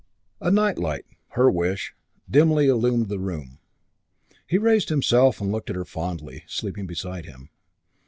[0.39, 1.93] A night light, her wish,
[2.27, 3.59] dimly illumined the room.
[4.47, 7.51] He raised himself and looked at her fondly, sleeping beside him.